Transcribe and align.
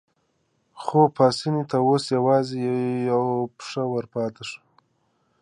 خو 0.81 0.99
پاسیني 1.15 1.63
ته 1.69 1.77
اوس 1.87 2.03
یوازې 2.17 2.57
یوه 3.09 3.33
پښه 3.57 3.83
ورپاتې 3.93 4.41
وه. 4.49 4.57